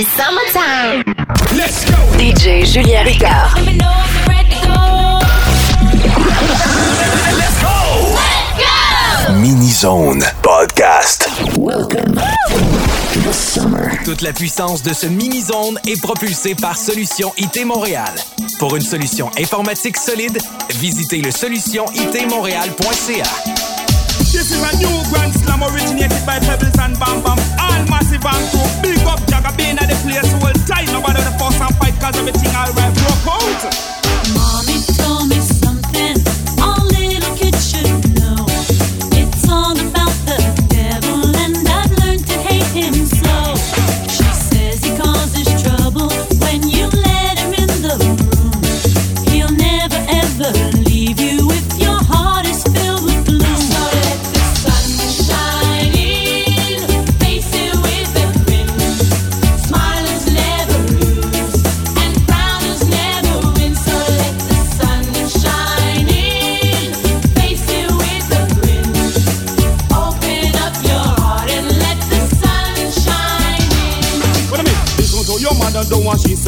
[0.00, 1.02] It's summertime.
[1.56, 1.96] Let's go.
[2.16, 3.50] DJ Julien Ricard.
[7.34, 8.14] Let's go.
[9.40, 11.26] Mini Zone Podcast.
[11.58, 13.90] Welcome to the summer.
[14.04, 18.14] Toute la puissance de ce mini-zone est propulsée par Solution IT Montréal.
[18.60, 20.38] Pour une solution informatique solide,
[20.76, 23.24] visitez le solutionitmontréal.ca.
[24.30, 27.38] This is a new grand slam originated by Pebbles and Bam Bam.
[27.58, 28.68] All massive and cool.
[28.82, 30.86] Big up Jagga being at the place whole time.
[30.86, 33.97] Nobody the force and fight cause everything alright broke out.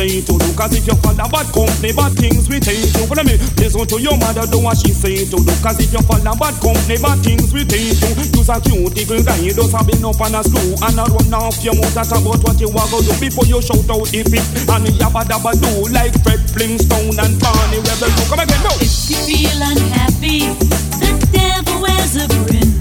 [0.01, 0.49] Say to do.
[0.57, 3.05] Cause if you follow bad company, bad things we take you.
[3.05, 3.37] I mean?
[3.61, 5.53] Listen to your mother, do what she say to do.
[5.61, 8.09] Cause if you follow bad company, bad things we take you.
[8.33, 10.73] Use a cuticle guy, does a been up on a screw.
[10.89, 13.13] And a run off your mouth talk about what you want to do.
[13.21, 14.41] Before you shout out the fit.
[14.73, 15.69] And yabba dabba do.
[15.93, 18.25] Like Fred Flintstone and Barney Rubble.
[18.25, 18.73] Come again, no.
[18.81, 20.49] If you feel unhappy,
[20.97, 22.73] the devil wears a grin.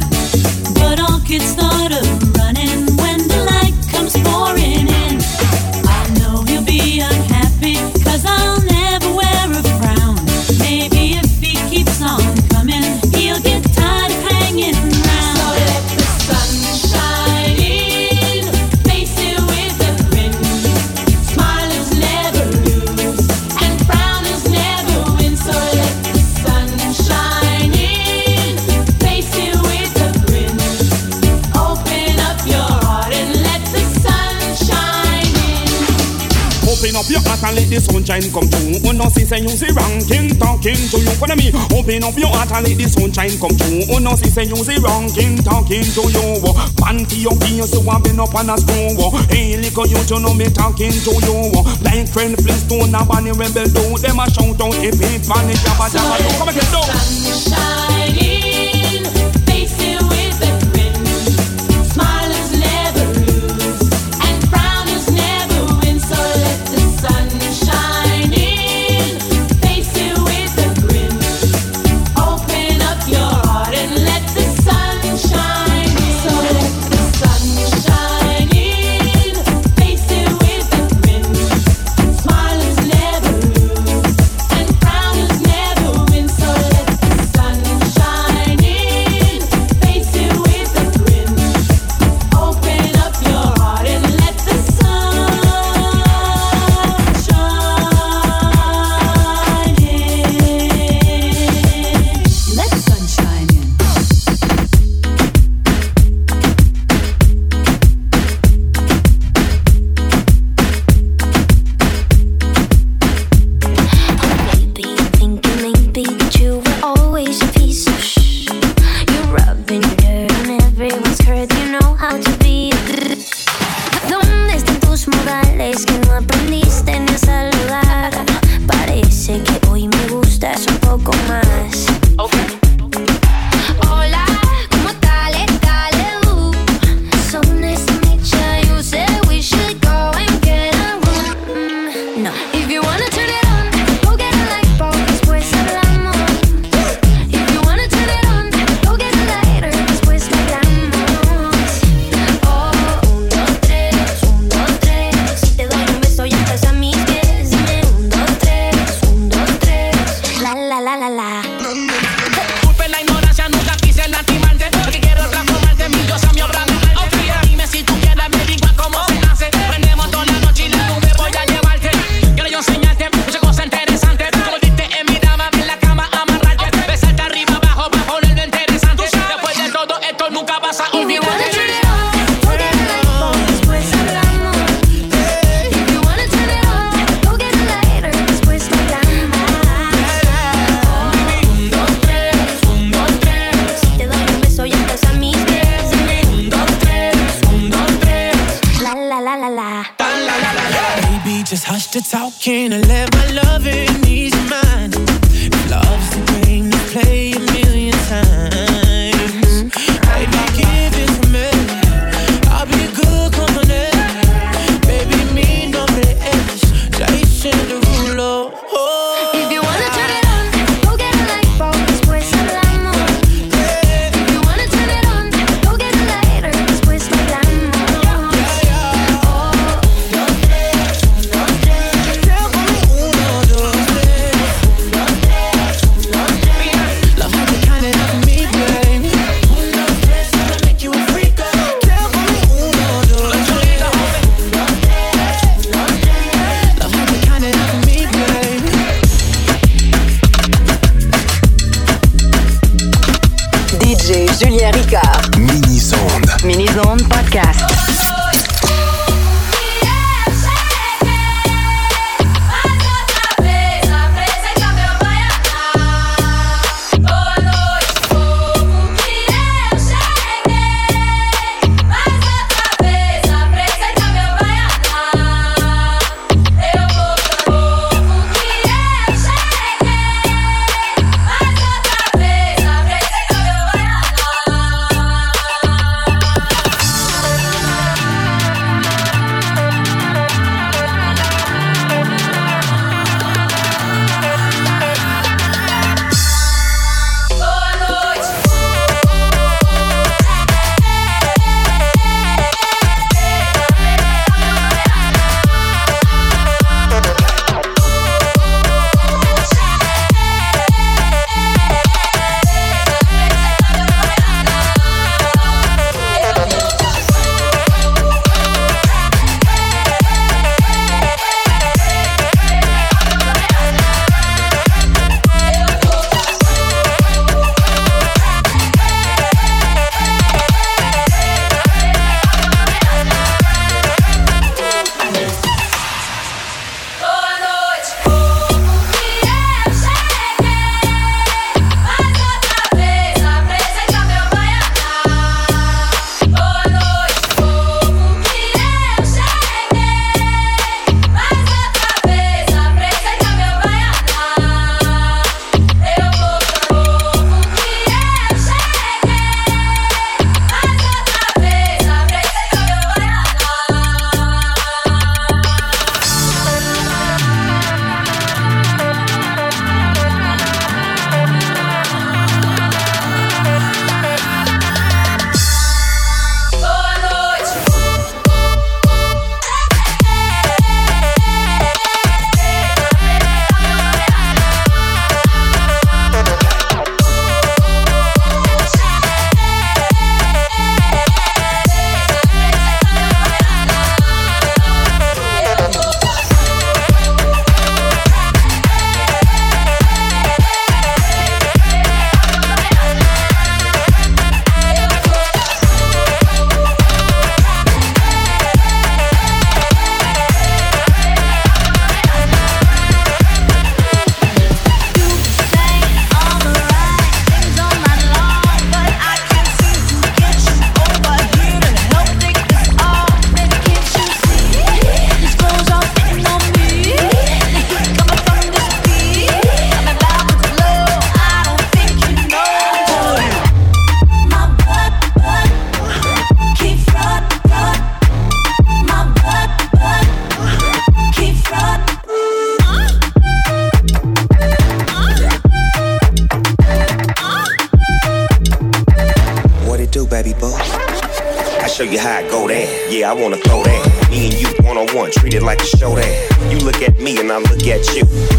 [0.72, 2.19] But all kids start a
[38.20, 38.90] sunshine come through.
[38.90, 41.14] Oh no, see say you see wrong king talking to you.
[41.20, 41.54] I mean?
[41.72, 43.96] Open up your heart and let the sunshine come through.
[43.96, 46.28] Oh no, see say you see wrong king talking to you.
[46.44, 46.56] Oh.
[46.80, 48.96] Panty your face, you have been up on a screw.
[49.00, 49.16] Oh.
[49.30, 51.52] Hey, little you, you know me talking to you.
[51.56, 51.80] Oh.
[51.84, 53.98] Like friend Flintstone, a bunny rebel do.
[54.00, 56.40] Them a shout out if it funny jabba jabba.
[56.40, 57.19] Come again, do.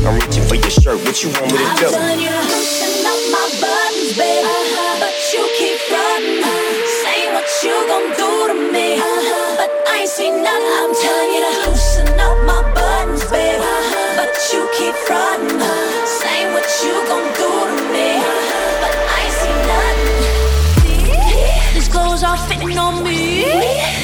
[0.06, 0.98] I'm reaching for your shirt.
[1.04, 1.90] What you want me to I'm do?
[1.90, 4.46] telling you to loosen up my buttons, baby.
[4.46, 5.00] Uh-huh.
[5.02, 7.04] But you keep frontin', uh-huh.
[7.04, 8.88] saying what you gon' do to me.
[8.96, 9.56] Uh-huh.
[9.60, 10.74] But I ain't seen nothing.
[10.80, 13.60] I'm telling you to loosen up my buttons, baby.
[14.16, 15.60] But you keep frontin',
[16.22, 18.08] saying what you gon' do to me.
[18.82, 20.18] But I ain't seen nothing.
[21.74, 23.44] These clothes are fitting on me.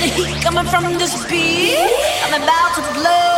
[0.03, 1.79] The heat coming from this beat.
[2.27, 3.36] I'm about to blow.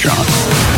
[0.00, 0.77] Face,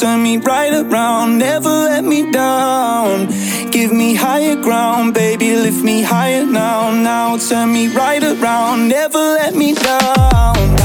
[0.00, 3.26] turn me right around, never let me down.
[3.70, 6.90] Give me higher ground, baby, lift me higher now.
[6.90, 10.79] Now turn me right around, never let me down.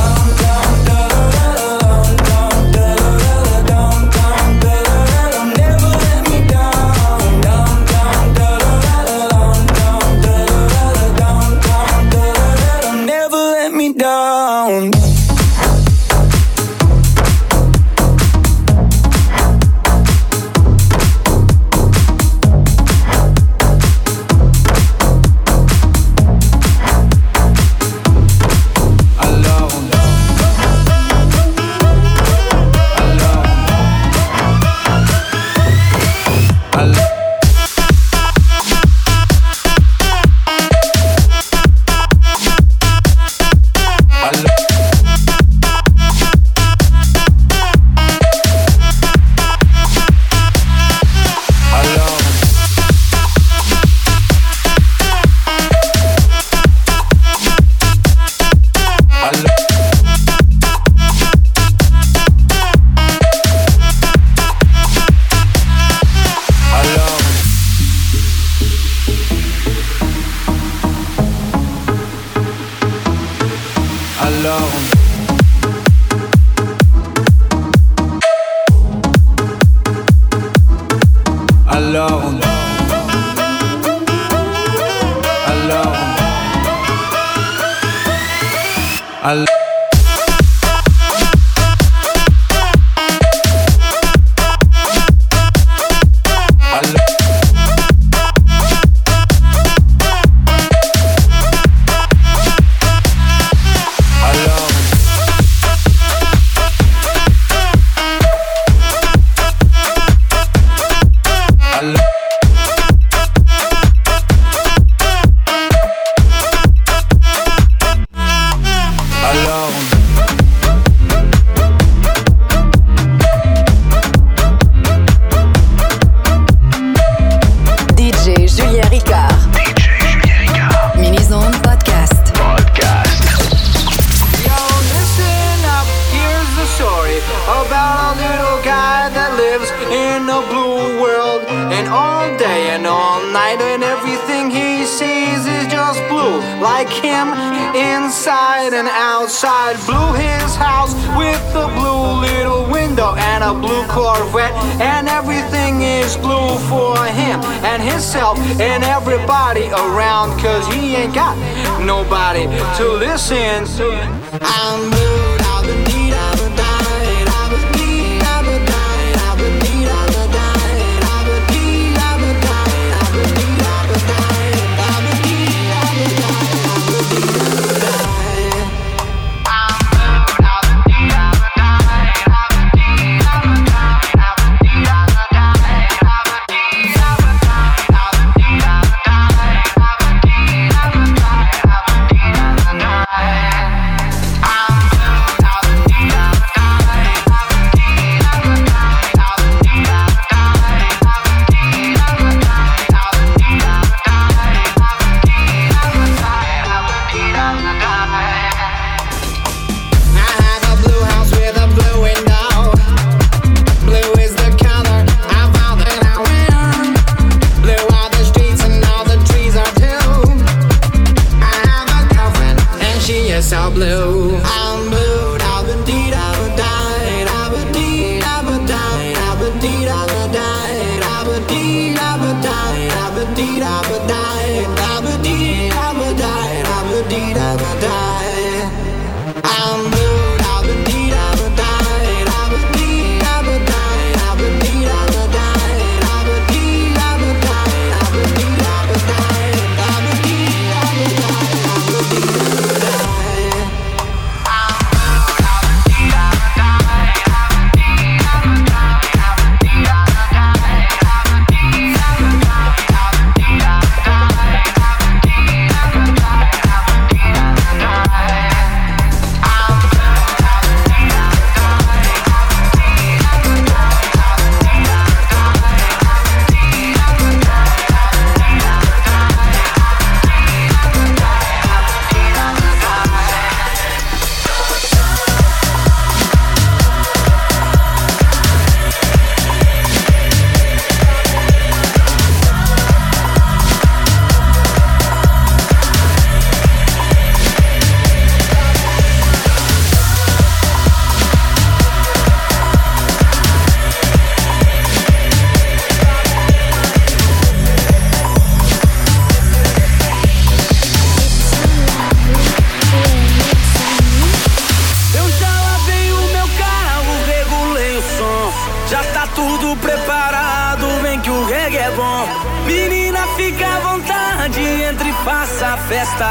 [325.26, 326.30] faça festa.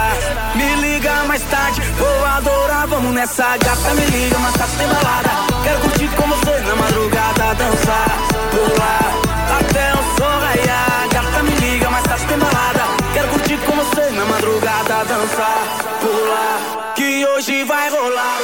[0.55, 3.95] Me liga mais tarde, vou adorar, vamos nessa gata.
[3.95, 5.31] Me liga, mas tá sem balada.
[5.65, 8.19] Quero curtir com você na madrugada, dançar,
[8.53, 9.13] pular,
[9.59, 11.09] até o sol raiar.
[11.13, 12.85] Gata, me liga, mas tá sem balada.
[13.13, 15.65] Quero curtir com você na madrugada, dançar,
[16.01, 18.44] pular, que hoje vai rolar.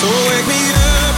[0.00, 1.17] So wake me up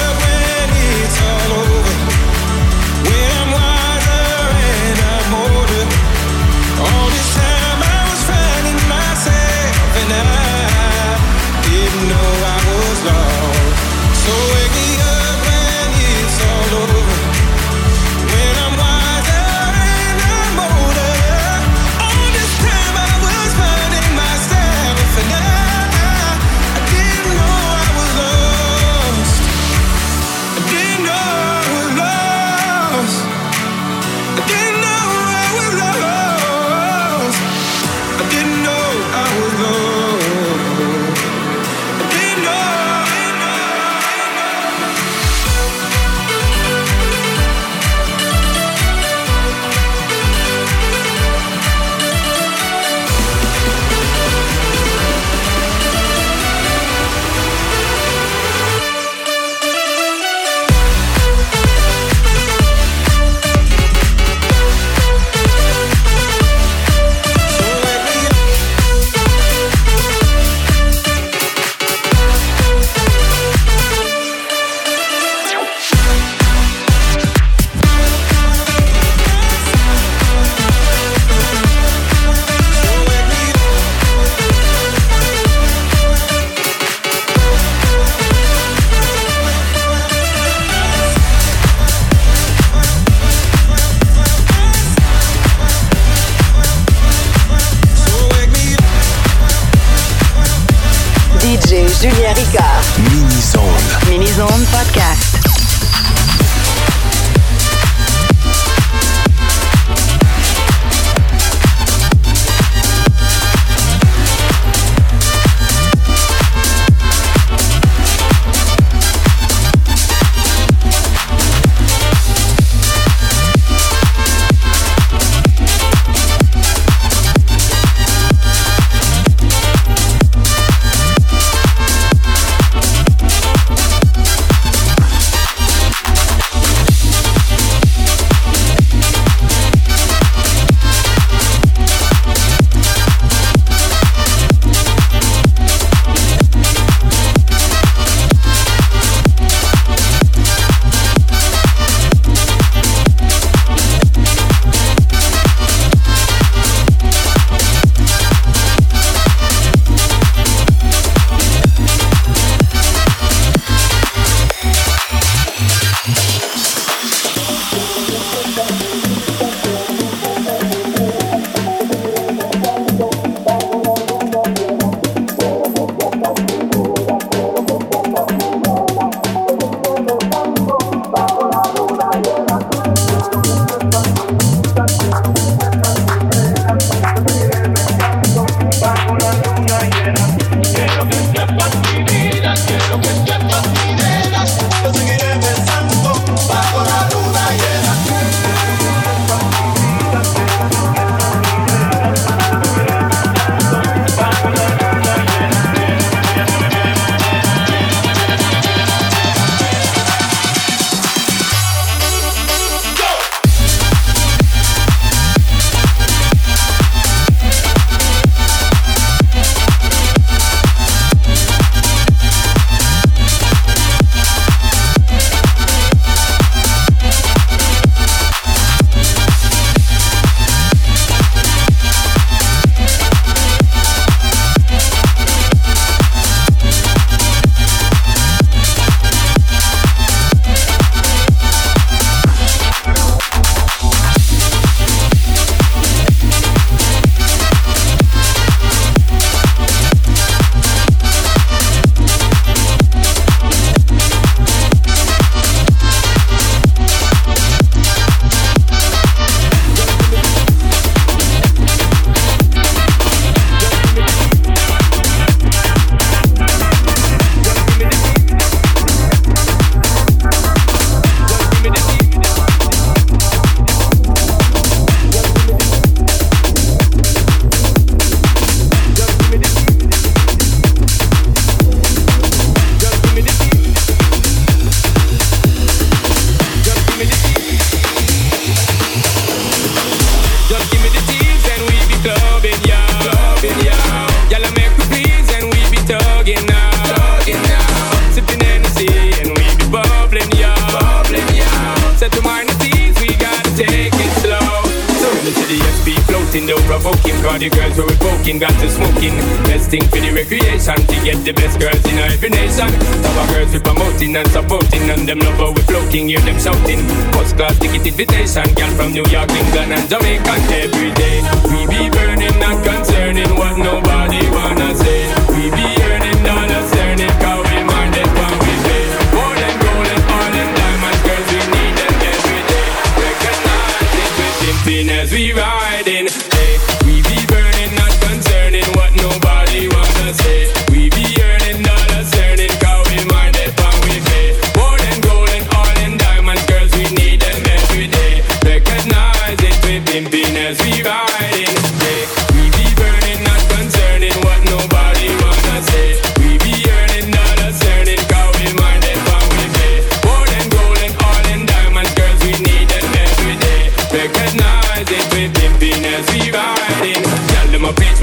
[309.01, 309.17] making.
[309.45, 312.69] Best thing for the recreation to get the best girls in every nation.
[313.17, 316.79] Our girls we promoting and supporting, and them love how we floating, hear them shouting.
[317.13, 321.17] First class ticket invitation, girl from New York, England, and Jamaica every day.
[321.49, 325.20] We be burning, not concerning what nobody wanna say.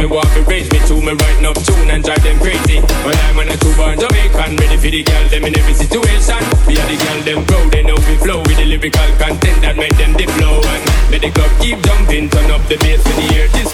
[0.08, 2.80] Walkin' to me to me right up tune and drive them crazy.
[3.04, 6.40] But I'm on a two-born Jamaican, ready for the girl them in every situation.
[6.66, 9.76] We are the girl them proud, they know we flow with the lyrical content that
[9.76, 10.60] make them deflow flow.
[10.64, 13.72] And make the club keep jumping, turn up the bass for the air this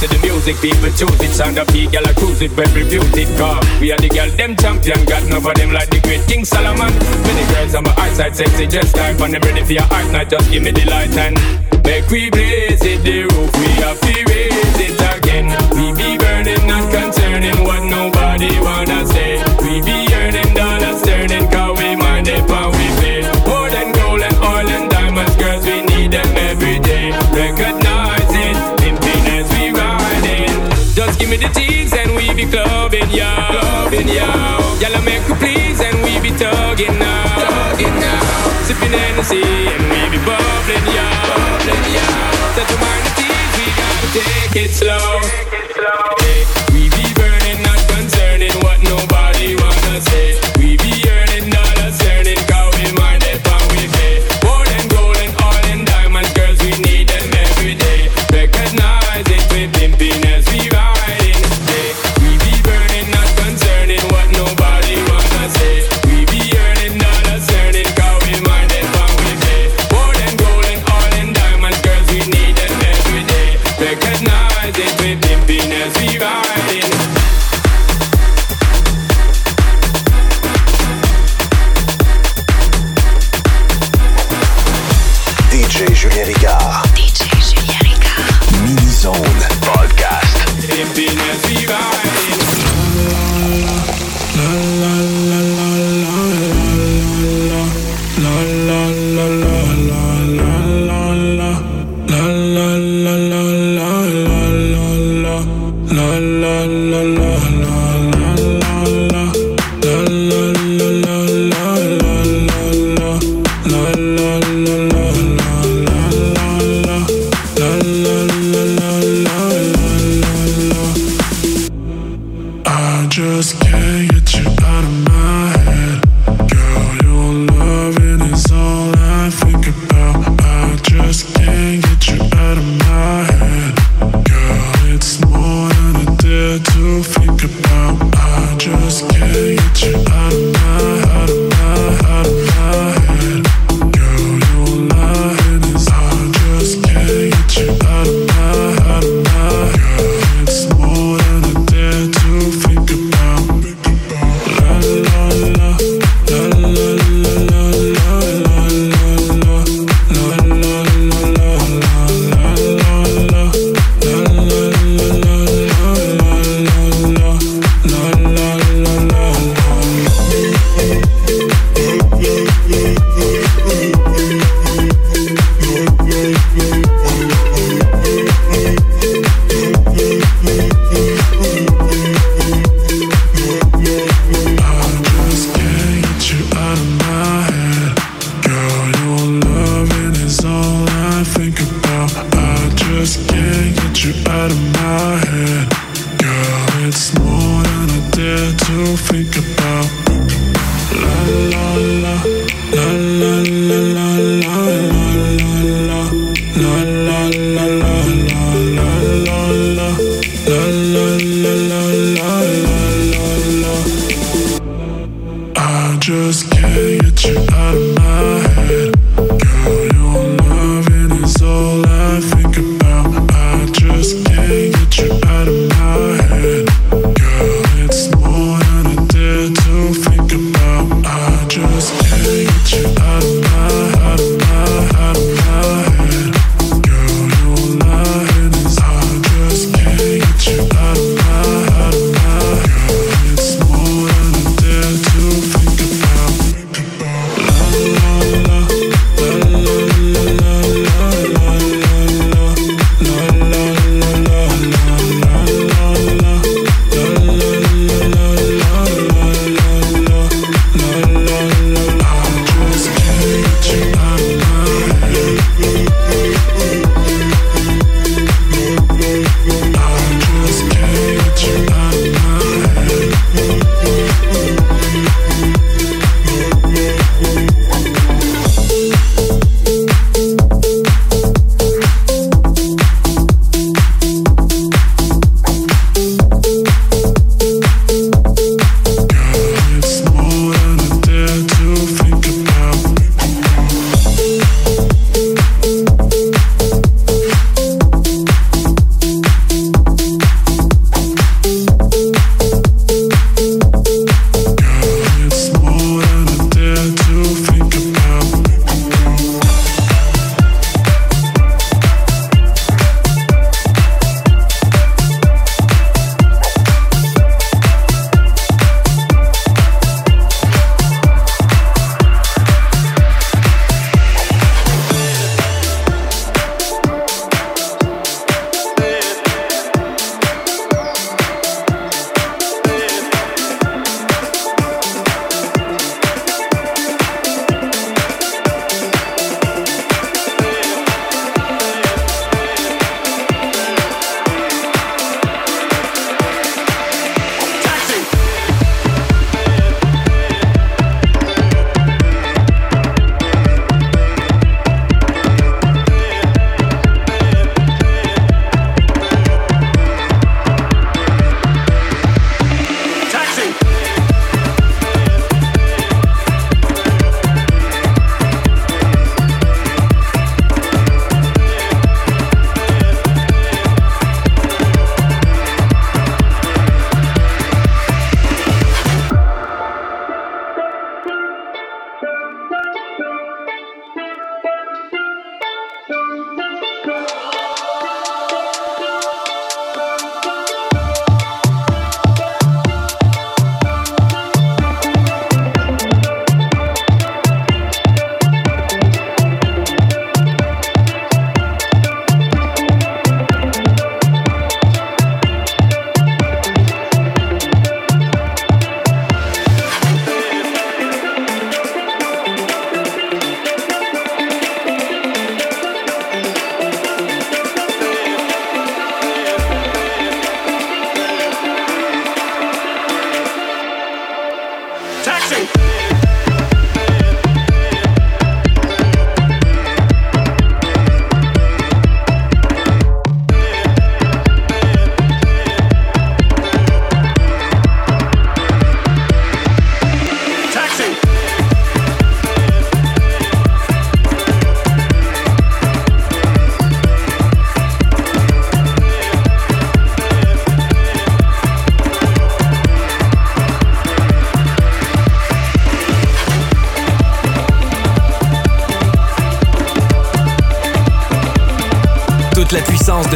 [0.00, 1.32] to the music, people choose it.
[1.34, 3.28] Sound of heat, y'all cruise it, but refuse it.
[3.38, 5.04] Cause we are the girl, them champion.
[5.06, 6.92] got know for them like the great King Solomon.
[7.26, 10.06] Many girls on my eyesight, sexy, just like when I'm ready for your art.
[10.12, 11.34] Now just give me the light and
[11.82, 13.02] make we blaze it.
[13.02, 15.50] The roof, we are free, raise it again.
[31.54, 33.28] the and we be clubbing, yo.
[33.50, 34.26] Clubbing, yo.
[34.80, 37.24] Y'all make you please and we be tugging now.
[37.36, 38.20] Tugging now.
[38.64, 41.06] Sipping Hennessy and we be bubbling, yo.
[41.28, 42.06] Bubbling, yo.
[42.54, 45.67] Set your mind at ease, we gotta take it slow.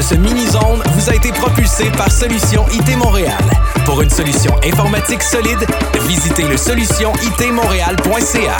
[0.02, 3.42] De ce mini-zone vous a été propulsé par Solution IT Montréal.
[3.84, 5.64] Pour une solution informatique solide,
[6.08, 8.56] visitez le solutionitmontréal.ca.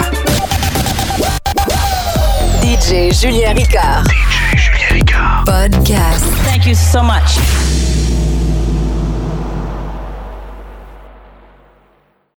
[2.61, 4.03] DJ Julien Ricard.
[4.05, 5.43] DJ Julien Ricard.
[5.45, 6.25] Podcast.
[6.45, 7.37] Thank you so much.